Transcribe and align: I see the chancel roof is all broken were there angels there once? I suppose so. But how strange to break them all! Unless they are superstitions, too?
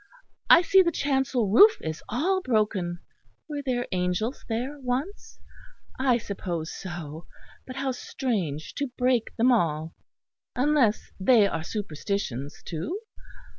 I 0.49 0.63
see 0.63 0.81
the 0.81 0.91
chancel 0.91 1.47
roof 1.51 1.77
is 1.79 2.01
all 2.09 2.41
broken 2.41 3.01
were 3.47 3.61
there 3.63 3.85
angels 3.91 4.43
there 4.49 4.79
once? 4.79 5.39
I 5.99 6.17
suppose 6.17 6.73
so. 6.75 7.27
But 7.67 7.75
how 7.75 7.91
strange 7.91 8.73
to 8.77 8.87
break 8.97 9.35
them 9.35 9.51
all! 9.51 9.93
Unless 10.55 11.11
they 11.19 11.45
are 11.45 11.61
superstitions, 11.63 12.63
too? 12.65 12.99